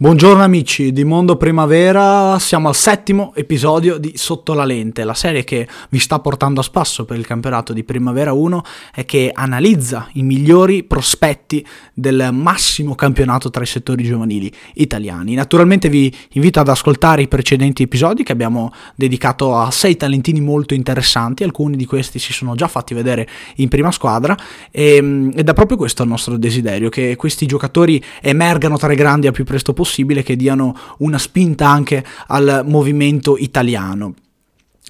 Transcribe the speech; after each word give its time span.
Buongiorno 0.00 0.44
amici 0.44 0.92
di 0.92 1.02
Mondo 1.02 1.36
Primavera, 1.36 2.38
siamo 2.38 2.68
al 2.68 2.76
settimo 2.76 3.32
episodio 3.34 3.98
di 3.98 4.12
Sotto 4.14 4.54
la 4.54 4.64
lente, 4.64 5.02
la 5.02 5.12
serie 5.12 5.42
che 5.42 5.66
vi 5.88 5.98
sta 5.98 6.20
portando 6.20 6.60
a 6.60 6.62
spasso 6.62 7.04
per 7.04 7.18
il 7.18 7.26
campionato 7.26 7.72
di 7.72 7.82
Primavera 7.82 8.32
1 8.32 8.62
e 8.94 9.04
che 9.04 9.32
analizza 9.34 10.08
i 10.12 10.22
migliori 10.22 10.84
prospetti 10.84 11.66
del 11.92 12.28
massimo 12.30 12.94
campionato 12.94 13.50
tra 13.50 13.64
i 13.64 13.66
settori 13.66 14.04
giovanili 14.04 14.52
italiani. 14.74 15.34
Naturalmente 15.34 15.88
vi 15.88 16.14
invito 16.34 16.60
ad 16.60 16.68
ascoltare 16.68 17.22
i 17.22 17.26
precedenti 17.26 17.82
episodi 17.82 18.22
che 18.22 18.30
abbiamo 18.30 18.72
dedicato 18.94 19.56
a 19.56 19.72
sei 19.72 19.96
talentini 19.96 20.40
molto 20.40 20.74
interessanti, 20.74 21.42
alcuni 21.42 21.76
di 21.76 21.86
questi 21.86 22.20
si 22.20 22.32
sono 22.32 22.54
già 22.54 22.68
fatti 22.68 22.94
vedere 22.94 23.28
in 23.56 23.68
prima 23.68 23.90
squadra. 23.90 24.36
E, 24.70 24.98
ed 25.34 25.48
è 25.48 25.52
proprio 25.54 25.76
questo 25.76 26.04
il 26.04 26.08
nostro 26.08 26.36
desiderio, 26.36 26.88
che 26.88 27.16
questi 27.16 27.46
giocatori 27.46 28.00
emergano 28.22 28.76
tra 28.76 28.92
i 28.92 28.96
grandi 28.96 29.26
al 29.26 29.32
più 29.32 29.42
presto 29.42 29.72
possibile 29.72 29.86
possibile 29.88 30.22
che 30.22 30.36
diano 30.36 30.76
una 30.98 31.16
spinta 31.16 31.66
anche 31.66 32.04
al 32.26 32.62
movimento 32.66 33.38
italiano. 33.38 34.14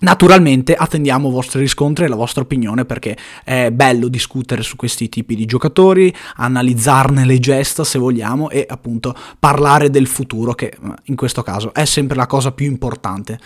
Naturalmente 0.00 0.74
attendiamo 0.74 1.28
i 1.28 1.32
vostri 1.32 1.60
riscontri 1.60 2.04
e 2.04 2.08
la 2.08 2.16
vostra 2.16 2.42
opinione 2.42 2.84
perché 2.84 3.16
è 3.44 3.70
bello 3.70 4.08
discutere 4.08 4.62
su 4.62 4.74
questi 4.76 5.08
tipi 5.08 5.36
di 5.36 5.44
giocatori, 5.44 6.12
analizzarne 6.36 7.24
le 7.24 7.38
gesta 7.38 7.84
se 7.84 7.98
vogliamo 7.98 8.50
e 8.50 8.64
appunto 8.68 9.14
parlare 9.38 9.88
del 9.90 10.06
futuro 10.06 10.54
che 10.54 10.72
in 11.04 11.16
questo 11.16 11.42
caso 11.42 11.72
è 11.72 11.84
sempre 11.84 12.16
la 12.16 12.26
cosa 12.26 12.52
più 12.52 12.66
importante. 12.66 13.38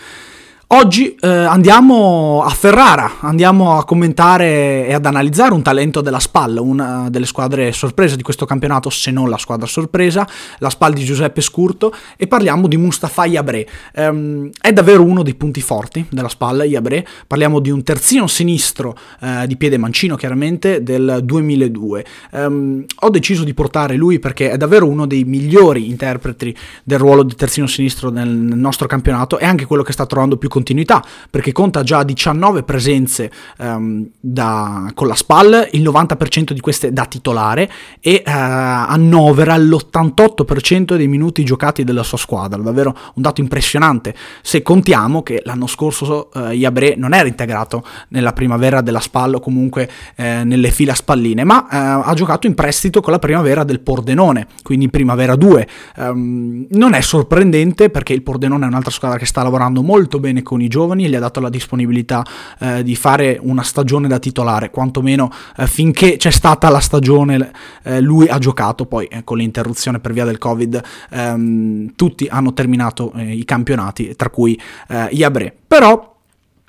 Oggi 0.75 1.15
eh, 1.19 1.27
andiamo 1.27 2.41
a 2.43 2.49
Ferrara, 2.49 3.19
andiamo 3.19 3.77
a 3.77 3.85
commentare 3.85 4.87
e 4.87 4.93
ad 4.95 5.05
analizzare 5.05 5.53
un 5.53 5.61
talento 5.61 6.01
della 6.01 6.19
SPAL, 6.19 6.57
una 6.57 7.11
delle 7.11 7.27
squadre 7.27 7.71
sorprese 7.71 8.15
di 8.15 8.23
questo 8.23 8.47
campionato, 8.47 8.89
se 8.89 9.11
non 9.11 9.29
la 9.29 9.37
squadra 9.37 9.67
sorpresa, 9.67 10.27
la 10.57 10.71
SPAL 10.71 10.93
di 10.93 11.03
Giuseppe 11.03 11.41
Scurto, 11.41 11.93
e 12.17 12.25
parliamo 12.25 12.67
di 12.67 12.77
Mustafa 12.77 13.25
Yabre. 13.25 13.69
Um, 13.93 14.49
è 14.59 14.73
davvero 14.73 15.03
uno 15.03 15.21
dei 15.21 15.35
punti 15.35 15.61
forti 15.61 16.07
della 16.09 16.27
SPAL, 16.27 16.63
Yabre, 16.63 17.05
parliamo 17.27 17.59
di 17.59 17.69
un 17.69 17.83
terzino 17.83 18.25
sinistro 18.25 18.97
uh, 19.19 19.45
di 19.45 19.55
piede 19.57 19.77
mancino, 19.77 20.15
chiaramente, 20.15 20.81
del 20.81 21.19
2002. 21.23 22.05
Um, 22.31 22.41
ehm, 22.41 22.85
ho 23.01 23.09
deciso 23.11 23.43
di 23.43 23.53
portare 23.53 23.95
lui 23.95 24.17
perché 24.17 24.49
è 24.49 24.57
davvero 24.57 24.87
uno 24.87 25.05
dei 25.05 25.23
migliori 25.23 25.87
interpreti 25.87 26.57
del 26.83 26.97
ruolo 26.97 27.21
di 27.21 27.35
terzino 27.35 27.67
sinistro 27.67 28.09
nel, 28.09 28.27
nostro 28.27 28.87
campionato 28.87 29.37
e 29.37 29.45
anche 29.45 29.65
quello 29.65 29.83
che 29.83 29.91
sta 29.91 30.07
trovando 30.07 30.37
più 30.37 30.49
continuità, 30.63 31.03
perché 31.29 31.51
conta 31.51 31.83
già 31.83 32.03
19 32.03 32.63
presenze 32.63 33.29
um, 33.59 34.07
da, 34.17 34.89
con 34.93 35.07
la 35.07 35.15
SPAL, 35.15 35.69
il 35.73 35.83
90% 35.83 36.53
di 36.53 36.61
queste 36.61 36.93
da 36.93 37.05
titolare 37.05 37.69
e 37.99 38.23
uh, 38.25 38.29
annovera 38.29 39.57
l'88% 39.57 40.95
dei 40.95 41.07
minuti 41.07 41.43
giocati 41.43 41.83
della 41.83 42.03
sua 42.03 42.17
squadra, 42.17 42.61
davvero 42.61 42.95
un 43.15 43.21
dato 43.21 43.41
impressionante 43.41 44.15
se 44.41 44.61
contiamo 44.61 45.21
che 45.21 45.41
l'anno 45.43 45.67
scorso 45.67 46.29
uh, 46.33 46.51
Iabre 46.51 46.95
non 46.95 47.13
era 47.13 47.27
integrato 47.27 47.83
nella 48.09 48.31
primavera 48.31 48.79
della 48.79 49.01
SPAL 49.01 49.35
o 49.35 49.39
comunque 49.41 49.89
uh, 50.15 50.23
nelle 50.45 50.71
fila 50.71 50.93
spalline, 50.93 51.43
ma 51.43 51.67
ha 51.67 52.13
giocato 52.13 52.47
in 52.47 52.55
prestito 52.55 53.01
con 53.01 53.11
la 53.11 53.19
primavera 53.19 53.63
del 53.63 53.81
Pordenone, 53.81 54.47
quindi 54.61 54.85
in 54.85 54.91
primavera 54.91 55.35
2. 55.35 55.67
Um, 55.97 56.03
ehm, 56.03 56.67
non 56.71 56.93
è 56.93 57.01
sorprendente 57.01 57.89
perché 57.89 58.13
il 58.13 58.21
Pordenone 58.21 58.65
è 58.65 58.67
un'altra 58.67 58.91
squadra 58.91 59.17
che 59.17 59.25
sta 59.25 59.43
lavorando 59.43 59.81
molto 59.81 60.19
bene 60.19 60.41
con 60.41 60.52
i 60.61 60.67
giovani 60.67 61.05
e 61.05 61.09
gli 61.09 61.15
ha 61.15 61.19
dato 61.19 61.39
la 61.39 61.49
disponibilità 61.49 62.25
eh, 62.59 62.83
di 62.83 62.95
fare 62.95 63.39
una 63.41 63.63
stagione 63.63 64.07
da 64.07 64.19
titolare, 64.19 64.69
quantomeno 64.69 65.31
eh, 65.57 65.67
finché 65.67 66.17
c'è 66.17 66.31
stata 66.31 66.69
la 66.69 66.79
stagione 66.79 67.51
eh, 67.83 68.01
lui 68.01 68.27
ha 68.27 68.37
giocato, 68.37 68.85
poi 68.85 69.05
eh, 69.05 69.23
con 69.23 69.37
l'interruzione 69.37 69.99
per 69.99 70.13
via 70.13 70.25
del 70.25 70.37
Covid 70.37 70.81
ehm, 71.09 71.93
tutti 71.95 72.27
hanno 72.27 72.53
terminato 72.53 73.11
eh, 73.15 73.33
i 73.33 73.45
campionati, 73.45 74.15
tra 74.15 74.29
cui 74.29 74.59
eh, 74.89 75.07
Iabre. 75.11 75.55
Però 75.67 76.11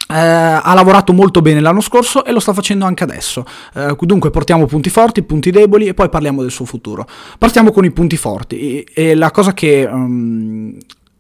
eh, 0.07 0.17
ha 0.17 0.75
lavorato 0.75 1.13
molto 1.13 1.41
bene 1.41 1.61
l'anno 1.61 1.81
scorso 1.81 2.25
e 2.25 2.33
lo 2.33 2.41
sta 2.41 2.53
facendo 2.53 2.85
anche 2.85 3.05
adesso. 3.05 3.45
Eh, 3.75 3.97
dunque 4.01 4.31
portiamo 4.31 4.67
punti 4.67 4.91
forti, 4.91 5.23
punti 5.23 5.51
deboli 5.51 5.87
e 5.87 5.95
poi 5.95 6.09
parliamo 6.09 6.43
del 6.43 6.51
suo 6.51 6.65
futuro. 6.65 7.07
Partiamo 7.39 7.73
con 7.73 7.85
i 7.85 7.91
punti 7.91 8.17
forti 8.17 8.59
e, 8.59 8.87
e 8.93 9.15
la 9.15 9.31
cosa 9.31 9.55
che 9.55 9.89
um, 9.91 10.77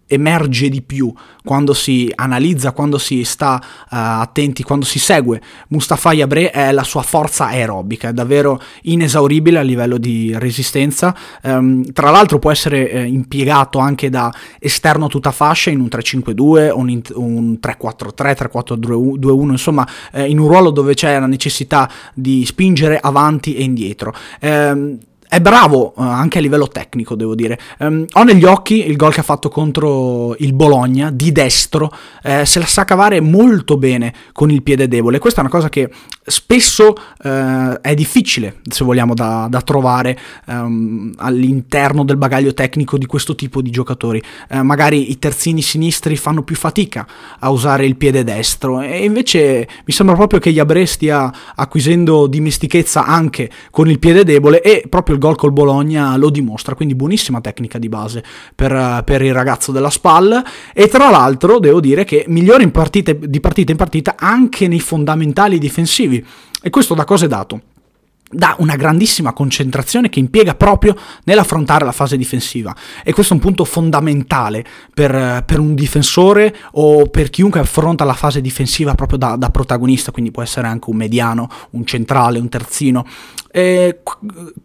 emerge 0.07 0.69
di 0.69 0.83
più 0.83 1.13
quando 1.45 1.75
si 1.75 2.11
analizza, 2.15 2.73
quando 2.73 2.99
si 2.99 3.23
sta 3.25 3.61
uh, 3.63 3.87
attenti, 3.89 4.63
quando 4.63 4.85
si 4.85 4.99
segue 4.99 5.41
Mustafa 5.69 6.13
Yabre 6.13 6.51
è 6.51 6.73
la 6.73 6.85
sua 6.85 7.03
forza 7.03 7.47
aerobica, 7.47 8.09
è 8.09 8.13
davvero 8.13 8.61
inesauribile 8.83 9.59
a 9.59 9.63
livello 9.63 9.99
di 9.99 10.33
resistenza. 10.39 11.15
Um, 11.43 11.93
tra 11.93 12.11
l'altro 12.11 12.39
può 12.39 12.51
essere 12.51 12.91
eh, 12.91 13.03
impiegato 13.03 13.79
anche 13.79 14.09
da 14.09 14.33
esterno 14.59 15.09
tutta 15.09 15.33
fascia 15.33 15.71
in 15.71 15.81
un 15.81 15.89
3-5-2, 15.91 16.73
un, 16.75 17.03
un 17.15 17.59
3-4-3, 17.61 18.51
3-4-2-1, 18.53 19.51
insomma 19.51 19.87
eh, 20.13 20.29
in 20.29 20.39
un 20.39 20.49
ruolo 20.49 20.71
dove 20.71 20.95
c'è 20.95 21.19
la 21.19 21.27
necessità 21.27 21.91
di 22.15 22.45
spingere 22.47 22.99
avanti 22.99 23.55
e 23.55 23.63
indietro. 23.63 24.15
Um, 24.41 24.99
è 25.34 25.41
bravo 25.41 25.93
uh, 25.97 26.03
anche 26.03 26.39
a 26.39 26.41
livello 26.41 26.69
tecnico, 26.69 27.17
devo 27.17 27.34
dire. 27.34 27.59
Um, 27.81 28.05
ho 28.12 28.22
negli 28.22 28.45
occhi 28.45 28.87
il 28.87 28.97
gol 28.97 29.12
che 29.12 29.21
ha 29.21 29.25
fatto 29.25 29.49
contro 29.49 30.37
il 30.39 30.53
Bologna 30.53 31.11
di 31.11 31.33
destro, 31.33 31.91
eh, 32.22 32.47
se 32.47 32.61
la 32.61 32.67
sa 32.67 32.84
cavare 32.84 33.21
molto 33.21 33.77
bene 33.77 34.15
con 34.33 34.50
il 34.50 34.62
piede 34.62 34.87
debole. 34.87 35.19
Questa 35.19 35.41
è 35.41 35.43
una 35.43 35.53
cosa 35.53 35.69
che 35.69 35.91
spesso 36.25 36.94
eh, 37.23 37.81
è 37.81 37.94
difficile, 37.94 38.61
se 38.69 38.84
vogliamo, 38.84 39.15
da, 39.15 39.47
da 39.50 39.61
trovare 39.61 40.17
um, 40.47 41.12
all'interno 41.17 42.05
del 42.05 42.17
bagaglio 42.17 42.55
tecnico 42.55 42.97
di 42.97 43.06
questo 43.06 43.34
tipo 43.34 43.61
di 43.61 43.71
giocatori. 43.71 44.23
Eh, 44.49 44.62
magari 44.62 45.11
i 45.11 45.19
terzini 45.19 45.62
sinistri 45.62 46.17
fanno 46.17 46.43
più 46.43 46.55
fatica 46.55 47.06
a 47.41 47.50
usare 47.50 47.87
il 47.87 47.97
piede 47.97 48.23
destro 48.23 48.81
e 48.81 49.05
invece 49.05 49.69
mi 49.84 49.93
sembra 49.93 50.15
proprio 50.15 50.39
che 50.39 50.50
Iabre 50.50 50.87
stia 50.87 51.33
acquisendo 51.56 52.27
dimestichezza 52.28 53.05
anche 53.05 53.50
con 53.71 53.91
il 53.91 53.99
piede 53.99 54.25
debole 54.25 54.62
e 54.62 54.84
proprio 54.89 55.17
il 55.17 55.21
gol 55.25 55.37
col 55.37 55.53
Bologna 55.53 56.19
lo 56.19 56.29
dimostra, 56.29 56.75
quindi 56.75 56.95
buonissima 56.95 57.41
tecnica 57.41 57.79
di 57.79 57.89
base 57.89 58.23
per, 58.55 59.03
per 59.07 59.23
il 59.23 59.33
ragazzo 59.33 59.73
della 59.73 59.89
SPAL 59.89 60.45
e 60.75 60.89
tra 60.89 61.09
l'altro 61.09 61.59
devo 61.59 61.81
dire 61.81 62.05
che 62.05 62.27
migliore 62.29 62.69
partite, 62.69 63.19
di 63.19 63.41
partita 63.41 63.73
in 63.73 63.79
partita 63.79 64.17
anche 64.19 64.69
nei 64.69 64.81
fondamentali 64.81 65.59
difensivi 65.59 66.23
e 66.61 66.69
questo 66.69 66.95
da 66.95 67.05
cosa 67.05 67.25
è 67.25 67.29
dato? 67.29 67.61
da 68.35 68.57
una 68.59 68.75
grandissima 68.75 69.33
concentrazione 69.33 70.09
che 70.09 70.19
impiega 70.19 70.55
proprio 70.55 70.97
nell'affrontare 71.25 71.85
la 71.85 71.93
fase 71.93 72.17
difensiva 72.17 72.75
e 73.05 73.12
questo 73.12 73.33
è 73.33 73.37
un 73.37 73.43
punto 73.43 73.65
fondamentale 73.65 74.65
per, 74.93 75.45
per 75.47 75.61
un 75.61 75.75
difensore 75.75 76.55
o 76.73 77.06
per 77.06 77.31
chiunque 77.31 77.61
affronta 77.61 78.05
la 78.05 78.15
fase 78.15 78.41
difensiva 78.41 78.95
proprio 78.95 79.19
da, 79.19 79.37
da, 79.37 79.51
protagonista, 79.51 80.11
quindi 80.11 80.33
può 80.33 80.43
essere 80.43 80.67
anche 80.67 80.91
un 80.91 80.97
mediano, 80.97 81.49
un 81.71 81.87
centrale, 81.87 82.39
un 82.41 82.49
terzino. 82.49 83.06
E 83.57 84.01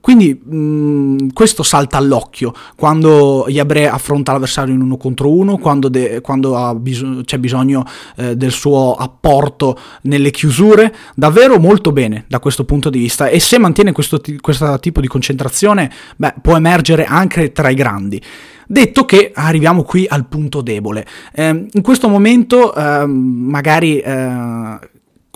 quindi 0.02 0.34
mh, 0.34 1.28
questo 1.34 1.62
salta 1.62 1.98
all'occhio 1.98 2.54
quando 2.76 3.46
Yabre 3.48 3.88
affronta 3.88 4.32
l'avversario 4.32 4.74
in 4.74 4.82
uno 4.82 4.98
contro 4.98 5.32
uno, 5.32 5.60
quando, 5.60 5.90
de, 5.90 6.22
quando 6.22 6.74
bis- 6.80 7.22
c'è 7.24 7.38
bisogno 7.38 7.86
eh, 8.16 8.36
del 8.36 8.50
suo 8.50 8.96
apporto 8.96 9.78
nelle 10.02 10.32
chiusure, 10.32 10.92
davvero 11.14 11.60
molto 11.60 11.92
bene 11.92 12.26
da 12.28 12.40
questo 12.40 12.66
punto 12.66 12.90
di 12.90 12.98
vista 12.98 13.28
e 13.28 13.40
se 13.40 13.60
mantiene 13.60 13.92
questo, 13.92 14.20
t- 14.20 14.42
questo 14.42 14.80
tipo 14.80 15.02
di 15.02 15.08
concentrazione, 15.08 15.92
beh, 16.16 16.36
può 16.42 16.56
emergere 16.56 17.06
anche 17.06 17.52
tra 17.52 17.70
i 17.70 17.76
grandi. 17.76 18.20
Detto 18.66 19.06
che 19.06 19.32
arriviamo 19.36 19.84
qui 19.84 20.08
al 20.10 20.26
punto 20.26 20.62
debole. 20.62 21.06
Eh, 21.32 21.68
in 21.72 21.82
questo 21.84 22.10
momento 22.10 22.74
eh, 22.74 23.06
magari 23.06 24.00
eh, 24.00 24.80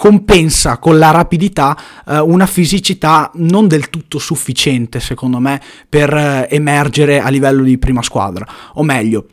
compensa 0.03 0.79
con 0.79 0.97
la 0.99 1.11
rapidità 1.11 1.77
eh, 2.05 2.19
una 2.19 2.45
fisicità 2.45 3.31
non 3.35 3.69
del 3.69 3.89
tutto 3.89 4.19
sufficiente, 4.19 4.99
secondo 4.99 5.39
me, 5.39 5.61
per 5.87 6.13
eh, 6.13 6.47
emergere 6.49 7.21
a 7.21 7.29
livello 7.29 7.63
di 7.63 7.77
prima 7.77 8.01
squadra. 8.01 8.45
O 8.73 8.83
meglio, 8.83 9.27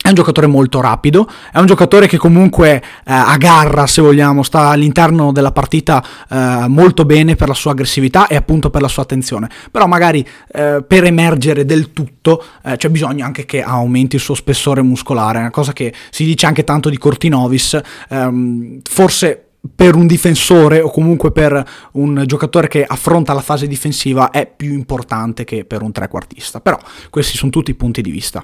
è 0.00 0.08
un 0.08 0.14
giocatore 0.14 0.46
molto 0.46 0.80
rapido, 0.80 1.28
è 1.52 1.58
un 1.58 1.66
giocatore 1.66 2.06
che 2.06 2.16
comunque 2.16 2.76
eh, 2.76 2.82
agarra, 3.04 3.86
se 3.86 4.00
vogliamo, 4.00 4.42
sta 4.42 4.68
all'interno 4.68 5.30
della 5.30 5.52
partita 5.52 6.02
eh, 6.30 6.64
molto 6.68 7.04
bene 7.04 7.36
per 7.36 7.48
la 7.48 7.54
sua 7.54 7.72
aggressività 7.72 8.28
e 8.28 8.36
appunto 8.36 8.70
per 8.70 8.80
la 8.80 8.88
sua 8.88 9.02
attenzione. 9.02 9.50
Però 9.70 9.86
magari 9.86 10.26
eh, 10.52 10.82
per 10.88 11.04
emergere 11.04 11.66
del 11.66 11.92
tutto 11.92 12.42
eh, 12.64 12.78
c'è 12.78 12.88
bisogno 12.88 13.26
anche 13.26 13.44
che 13.44 13.60
aumenti 13.60 14.16
il 14.16 14.22
suo 14.22 14.34
spessore 14.34 14.80
muscolare, 14.80 15.40
una 15.40 15.50
cosa 15.50 15.74
che 15.74 15.92
si 16.08 16.24
dice 16.24 16.46
anche 16.46 16.64
tanto 16.64 16.88
di 16.88 16.96
Cortinovis, 16.96 17.78
ehm, 18.08 18.80
forse 18.84 19.42
per 19.74 19.94
un 19.94 20.06
difensore 20.06 20.80
o 20.80 20.90
comunque 20.90 21.32
per 21.32 21.64
un 21.92 22.24
giocatore 22.26 22.68
che 22.68 22.84
affronta 22.84 23.32
la 23.32 23.40
fase 23.40 23.66
difensiva 23.66 24.30
è 24.30 24.46
più 24.46 24.72
importante 24.72 25.44
che 25.44 25.64
per 25.64 25.82
un 25.82 25.92
trequartista. 25.92 26.60
Però 26.60 26.78
questi 27.10 27.36
sono 27.36 27.50
tutti 27.50 27.70
i 27.70 27.74
punti 27.74 28.02
di 28.02 28.10
vista. 28.10 28.42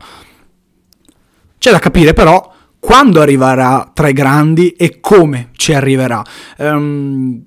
C'è 1.59 1.71
da 1.71 1.79
capire 1.79 2.13
però 2.13 2.53
quando 2.79 3.21
arriverà 3.21 3.91
tra 3.95 4.09
i 4.09 4.13
grandi 4.13 4.73
e 4.73 5.01
come 5.01 5.51
ci 5.57 5.73
arriverà. 5.73 6.23
Um, 6.59 7.43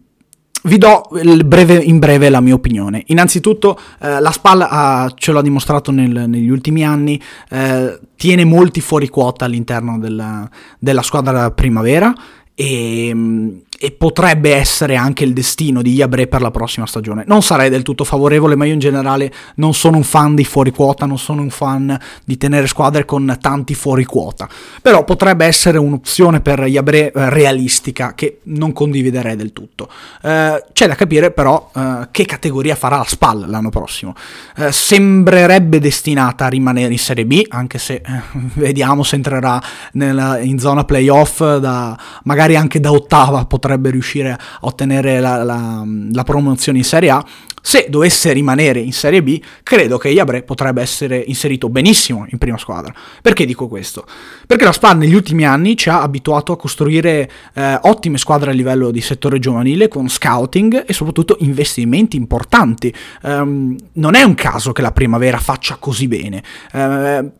vi 0.64 0.78
do 0.78 1.08
breve, 1.46 1.76
in 1.76 2.00
breve 2.00 2.30
la 2.30 2.42
mia 2.42 2.54
opinione. 2.54 3.04
Innanzitutto, 3.08 3.80
eh, 4.02 4.20
la 4.20 4.32
SPAL 4.32 5.14
ce 5.16 5.32
l'ha 5.32 5.42
dimostrato 5.42 5.92
nel, 5.92 6.26
negli 6.28 6.50
ultimi 6.50 6.84
anni, 6.84 7.22
eh, 7.50 8.00
tiene 8.16 8.44
molti 8.44 8.82
fuori 8.82 9.08
quota 9.08 9.46
all'interno 9.46 9.98
della, 10.00 10.50
della 10.78 11.02
squadra 11.04 11.52
primavera 11.52 12.14
e, 12.54 13.62
e, 13.80 13.92
potrebbe 13.92 14.56
essere 14.56 14.96
anche 14.96 15.24
il 15.24 15.34
destino 15.34 15.82
di 15.82 15.94
Iabre 15.94 16.28
per 16.28 16.42
la 16.42 16.52
prossima 16.52 16.86
stagione. 16.86 17.24
Non 17.28 17.44
sarei 17.44 17.70
del 17.70 17.84
tutto 17.84 18.04
favorevole, 18.04 18.56
ma 18.56 18.66
io 18.66 18.74
in 18.74 18.80
generale 18.80 19.32
non 19.56 19.74
sono 19.74 19.98
un 19.98 20.04
fan 20.04 20.34
di 20.36 20.44
fuori 20.46 20.72
quota, 20.72 21.06
non 21.06 21.18
sono 21.18 21.42
un 21.42 21.50
fan 21.50 21.98
di 22.24 22.38
tenere 22.38 22.68
squadre 22.68 23.06
con 23.06 23.38
tanti 23.40 23.76
fuori 23.76 24.06
quota. 24.06 24.48
Però 24.82 25.04
potrebbe 25.04 25.46
essere 25.46 25.78
un'opzione 25.78 26.42
per 26.42 26.66
Iabre 26.68 27.12
eh, 27.12 27.30
realistica 27.30 28.14
che 28.16 28.40
non 28.44 28.74
condividerei 28.74 29.36
del 29.36 29.54
tutto. 29.54 29.90
Eh, 30.22 30.64
c'è 30.74 30.88
da 30.88 30.96
capire 30.96 31.32
però 31.32 31.70
eh, 31.76 32.08
che 32.12 32.26
categoria 32.26 32.76
farà 32.76 32.98
la 32.98 33.06
SPAL 33.06 33.46
l'anno 33.48 33.70
prossimo. 33.70 34.16
Eh, 34.56 34.72
sembrerebbe 34.72 35.80
destinata 35.80 36.46
a 36.46 36.50
rimanere 36.50 36.92
in 36.92 37.00
Serie 37.00 37.26
B, 37.26 37.44
anche 37.50 37.78
se 37.78 37.96
eh, 37.96 38.22
vediamo 38.56 39.04
se 39.04 39.16
entrerà 39.16 39.62
nella, 39.94 40.40
in 40.40 40.58
zona 40.60 40.84
playoff 40.84 41.40
da 41.58 41.98
magari 42.24 42.48
magari 42.48 42.56
anche 42.56 42.80
da 42.80 42.92
ottava 42.92 43.46
potrebbe 43.46 43.67
riuscire 43.76 44.32
a 44.32 44.40
ottenere 44.62 45.20
la, 45.20 45.44
la, 45.44 45.84
la 46.12 46.24
promozione 46.24 46.80
in 46.80 46.84
Serie 46.84 47.10
A, 47.10 47.26
se 47.68 47.88
dovesse 47.90 48.32
rimanere 48.32 48.80
in 48.80 48.94
Serie 48.94 49.22
B, 49.22 49.42
credo 49.62 49.98
che 49.98 50.08
Iabre 50.08 50.44
potrebbe 50.44 50.82
essere 50.82 51.18
inserito 51.18 51.68
benissimo 51.68 52.26
in 52.30 52.38
prima 52.38 52.58
squadra. 52.58 52.94
Perché 53.22 53.46
dico 53.46 53.68
questo? 53.68 54.06
Perché 54.46 54.64
la 54.64 54.72
SPAL 54.72 54.98
negli 54.98 55.14
ultimi 55.14 55.46
anni 55.46 55.76
ci 55.76 55.90
ha 55.90 56.02
abituato 56.02 56.54
a 56.54 56.58
costruire 56.58 57.30
eh, 57.54 57.78
ottime 57.82 58.18
squadre 58.20 58.52
a 58.52 58.54
livello 58.54 58.90
di 58.90 59.02
settore 59.02 59.40
giovanile 59.40 59.90
con 59.90 60.08
scouting 60.08 60.86
e 60.88 60.94
soprattutto 60.94 61.36
investimenti 61.40 62.16
importanti. 62.16 62.94
Um, 63.24 63.76
non 63.94 64.16
è 64.16 64.24
un 64.24 64.36
caso 64.36 64.72
che 64.72 64.82
la 64.82 64.94
primavera 64.94 65.38
faccia 65.38 65.76
così 65.76 66.08
bene. 66.08 66.42
Uh, 66.72 67.32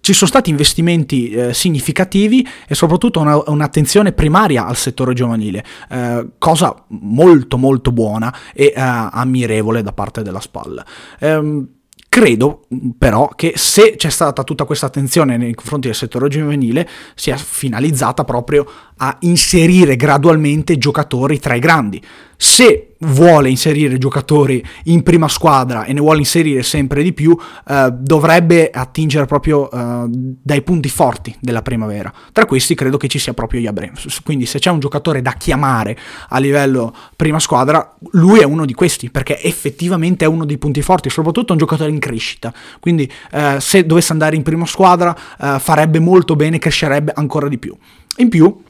ci 0.00 0.12
sono 0.12 0.30
stati 0.30 0.50
investimenti 0.50 1.30
eh, 1.30 1.54
significativi 1.54 2.46
e 2.66 2.74
soprattutto 2.74 3.20
una, 3.20 3.40
un'attenzione 3.46 4.12
primaria 4.12 4.66
al 4.66 4.76
settore 4.76 5.14
giovanile, 5.14 5.64
eh, 5.88 6.26
cosa 6.38 6.74
molto 6.88 7.56
molto 7.56 7.92
buona 7.92 8.34
e 8.54 8.72
eh, 8.74 8.80
ammirevole 8.80 9.82
da 9.82 9.92
parte 9.92 10.22
della 10.22 10.40
SPAL. 10.40 10.84
Ehm, 11.20 11.68
Credo 12.10 12.62
però 12.98 13.28
che 13.36 13.52
se 13.54 13.94
c'è 13.94 14.10
stata 14.10 14.42
tutta 14.42 14.64
questa 14.64 14.86
attenzione 14.86 15.36
nei 15.36 15.54
confronti 15.54 15.86
del 15.86 15.94
settore 15.94 16.26
giovanile 16.26 16.88
sia 17.14 17.36
finalizzata 17.36 18.24
proprio 18.24 18.68
a 18.96 19.16
inserire 19.20 19.94
gradualmente 19.94 20.76
giocatori 20.76 21.38
tra 21.38 21.54
i 21.54 21.60
grandi. 21.60 22.02
Se 22.42 22.94
vuole 23.00 23.50
inserire 23.50 23.98
giocatori 23.98 24.64
in 24.84 25.02
prima 25.02 25.28
squadra 25.28 25.84
e 25.84 25.92
ne 25.92 26.00
vuole 26.00 26.20
inserire 26.20 26.62
sempre 26.62 27.02
di 27.02 27.12
più, 27.12 27.36
eh, 27.68 27.92
dovrebbe 27.92 28.70
attingere 28.70 29.26
proprio 29.26 29.70
eh, 29.70 30.04
dai 30.08 30.62
punti 30.62 30.88
forti 30.88 31.36
della 31.38 31.60
primavera. 31.60 32.10
Tra 32.32 32.46
questi 32.46 32.74
credo 32.74 32.96
che 32.96 33.08
ci 33.08 33.18
sia 33.18 33.34
proprio 33.34 33.60
Yabre. 33.60 33.92
Quindi 34.24 34.46
se 34.46 34.58
c'è 34.58 34.70
un 34.70 34.78
giocatore 34.78 35.20
da 35.20 35.32
chiamare 35.32 35.98
a 36.30 36.38
livello 36.38 36.94
prima 37.14 37.38
squadra, 37.38 37.94
lui 38.12 38.38
è 38.38 38.44
uno 38.44 38.64
di 38.64 38.72
questi, 38.72 39.10
perché 39.10 39.38
effettivamente 39.42 40.24
è 40.24 40.28
uno 40.28 40.46
dei 40.46 40.56
punti 40.56 40.80
forti, 40.80 41.10
soprattutto 41.10 41.52
un 41.52 41.58
giocatore 41.58 41.90
in 41.90 41.98
crescita. 41.98 42.54
Quindi 42.80 43.10
eh, 43.32 43.58
se 43.60 43.84
dovesse 43.84 44.12
andare 44.12 44.34
in 44.34 44.42
prima 44.42 44.64
squadra 44.64 45.14
eh, 45.38 45.58
farebbe 45.58 45.98
molto 45.98 46.36
bene, 46.36 46.58
crescerebbe 46.58 47.12
ancora 47.14 47.48
di 47.48 47.58
più. 47.58 47.76
In 48.16 48.30
più, 48.30 48.62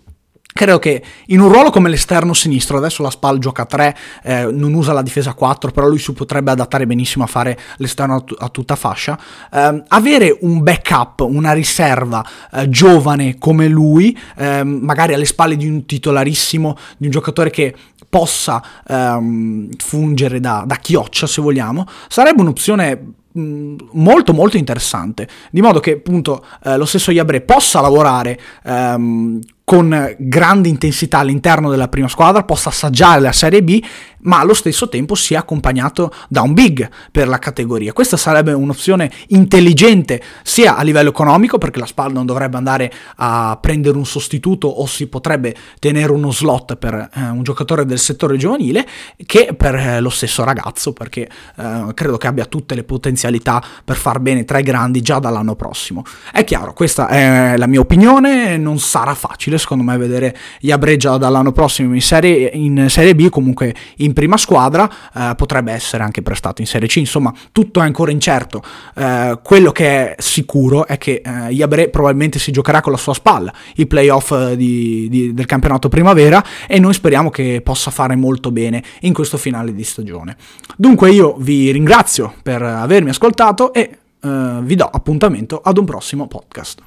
Credo 0.61 0.79
che 0.79 1.03
in 1.29 1.41
un 1.41 1.49
ruolo 1.51 1.71
come 1.71 1.89
l'esterno 1.89 2.35
sinistro, 2.35 2.77
adesso 2.77 3.03
la 3.03 3.09
Spal 3.09 3.39
gioca 3.39 3.63
a 3.63 3.65
3, 3.65 3.97
eh, 4.23 4.45
non 4.53 4.75
usa 4.75 4.93
la 4.93 5.01
difesa 5.01 5.33
4, 5.33 5.71
però 5.71 5.89
lui 5.89 5.99
si 5.99 6.13
potrebbe 6.13 6.51
adattare 6.51 6.85
benissimo 6.87 7.25
a 7.25 7.27
fare 7.27 7.59
l'esterno 7.79 8.17
a, 8.17 8.21
t- 8.21 8.37
a 8.39 8.51
tutta 8.51 8.77
fascia. 8.77 9.19
Eh, 9.51 9.83
avere 9.89 10.37
un 10.43 10.63
backup, 10.63 11.21
una 11.21 11.53
riserva 11.53 12.23
eh, 12.53 12.69
giovane 12.69 13.39
come 13.39 13.69
lui, 13.69 14.15
ehm, 14.37 14.69
magari 14.83 15.15
alle 15.15 15.25
spalle 15.25 15.57
di 15.57 15.67
un 15.67 15.87
titolarissimo, 15.87 16.77
di 16.99 17.07
un 17.07 17.11
giocatore 17.11 17.49
che 17.49 17.75
possa 18.11 18.63
ehm, 18.87 19.71
fungere 19.79 20.41
da, 20.41 20.65
da 20.67 20.77
chioccia, 20.77 21.27
se 21.27 21.41
vogliamo, 21.41 21.87
sarebbe 22.07 22.43
un'opzione 22.43 23.15
molto 23.33 24.33
molto 24.33 24.57
interessante 24.57 25.29
di 25.53 25.61
modo 25.61 25.79
che 25.79 25.93
appunto 25.93 26.45
eh, 26.65 26.77
lo 26.77 26.85
stesso 26.85 27.13
Iabre 27.13 27.43
possa 27.43 27.81
lavorare 27.81 28.37
ehm, 28.65 29.39
con 29.71 30.17
grande 30.19 30.69
intensità 30.69 31.19
all'interno 31.19 31.71
della 31.71 31.87
prima 31.87 32.09
squadra, 32.09 32.43
possa 32.43 32.71
assaggiare 32.71 33.21
la 33.21 33.31
Serie 33.31 33.63
B, 33.63 33.81
ma 34.23 34.41
allo 34.41 34.55
stesso 34.55 34.89
tempo 34.89 35.15
sia 35.15 35.41
accompagnato 35.41 36.13
da 36.29 36.43
un 36.43 36.53
big 36.53 36.89
per 37.11 37.29
la 37.29 37.39
categoria. 37.39 37.93
Questa 37.93 38.17
sarebbe 38.17 38.53
un'opzione 38.53 39.11
intelligente 39.29 40.21
sia 40.43 40.77
a 40.77 40.83
livello 40.83 41.11
economico, 41.11 41.59
perché 41.59 41.79
la 41.79 41.87
SPAL 41.87 42.13
non 42.13 42.27
dovrebbe 42.27 42.57
andare 42.57 42.93
a 43.17 43.59
prendere 43.61 43.97
un 43.97 44.07
sostituto 44.07 44.69
o 44.69 44.87
si 44.87 45.07
potrebbe 45.07 45.55
tenere 45.79 46.13
uno 46.13 46.33
slot 46.33 46.77
per 46.77 46.95
eh, 46.95 47.21
un 47.29 47.43
giocatore 47.43 47.85
del 47.85 47.99
settore 47.99 48.37
giovanile, 48.37 48.87
che 49.27 49.55
per 49.57 49.75
eh, 49.75 50.01
lo 50.01 50.11
stesso 50.11 50.45
ragazzo, 50.45 50.93
perché 50.93 51.29
eh, 51.57 51.87
credo 51.95 52.17
che 52.17 52.27
abbia 52.27 52.47
tutte 52.47 52.75
le 52.75 52.85
potenzialità 52.85 53.63
per 53.85 53.97
far 53.97 54.21
bene 54.21 54.45
tra 54.45 54.59
i 54.59 54.63
grandi 54.63 55.01
già 55.01 55.19
dall'anno 55.19 55.55
prossimo. 55.55 56.05
È 56.33 56.45
chiaro, 56.45 56.73
questa 56.73 57.09
è 57.09 57.57
la 57.57 57.67
mia 57.67 57.81
opinione, 57.81 58.57
non 58.57 58.79
sarà 58.79 59.15
facile 59.15 59.59
secondo 59.59 59.85
me 59.85 59.97
vedere 59.97 60.37
Iabreggia 60.61 61.17
dall'anno 61.17 61.53
prossimo 61.53 61.95
in 61.95 62.01
serie, 62.01 62.51
in 62.55 62.87
serie 62.89 63.15
B, 63.15 63.29
comunque 63.29 63.75
in 63.97 64.10
prima 64.13 64.37
squadra, 64.37 64.89
eh, 65.15 65.35
potrebbe 65.37 65.73
essere 65.73 66.03
anche 66.03 66.23
prestato 66.23 66.61
in 66.61 66.67
Serie 66.67 66.89
C, 66.89 66.97
insomma 66.97 67.33
tutto 67.53 67.81
è 67.81 67.85
ancora 67.85 68.11
incerto. 68.11 68.63
Eh, 68.95 69.39
quello 69.43 69.73
che 69.73 70.15
è 70.15 70.21
sicuro 70.21 70.87
è 70.87 70.99
che 70.99 71.23
eh, 71.25 71.53
Iabre 71.53 71.89
probabilmente 71.89 72.39
si 72.39 72.53
giocherà 72.53 72.81
con 72.81 72.93
la 72.93 72.99
sua 72.99 73.15
spalla 73.15 73.53
i 73.77 73.87
playoff 73.87 74.33
eh, 74.33 74.57
di, 74.57 75.09
di, 75.09 75.35
del 75.35 75.47
campionato 75.47 75.89
primavera 75.89 76.45
e 76.67 76.79
noi 76.79 76.95
speriamo 76.95 77.31
che 77.31 77.61
possa 77.63 77.91
fare 77.91 78.17
molto 78.17 78.51
bene 78.51 78.83
in 79.01 79.13
questo 79.13 79.37
finale 79.37 79.75
di 79.75 79.85
stagione. 79.85 80.37
Dunque 80.77 81.11
io 81.11 81.37
vi 81.39 81.71
ringrazio 81.71 82.35
per 82.43 82.63
avermi 82.63 83.11
ascoltato 83.11 83.73
e 83.73 83.99
eh, 84.23 84.59
vi 84.63 84.75
do 84.75 84.85
appuntamento 84.85 85.61
ad 85.63 85.79
un 85.79 85.85
prossimo 85.85 86.27
podcast. 86.27 86.83